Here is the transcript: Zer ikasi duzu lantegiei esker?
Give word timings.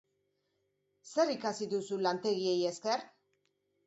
Zer 1.09 1.33
ikasi 1.33 1.67
duzu 1.73 1.99
lantegiei 2.05 2.57
esker? 2.71 3.05